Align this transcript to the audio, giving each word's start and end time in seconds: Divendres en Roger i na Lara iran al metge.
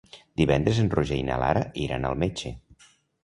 Divendres 0.41 0.79
en 0.83 0.87
Roger 0.93 1.19
i 1.23 1.27
na 1.27 1.37
Lara 1.43 1.61
iran 1.83 2.09
al 2.11 2.17
metge. 2.25 2.55